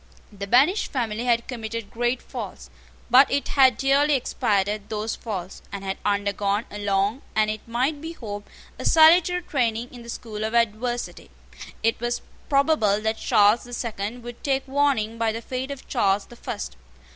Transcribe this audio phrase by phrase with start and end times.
[0.33, 2.71] The banished family had committed great faults;
[3.11, 8.01] but it had dearly expiated those faults, and had undergone a long, and, it might
[8.01, 8.47] be hoped,
[8.79, 11.29] a salutary training in the school of adversity.
[11.83, 16.25] It was probable that Charles the Second would take warning by the fate of Charles
[16.25, 16.77] the First.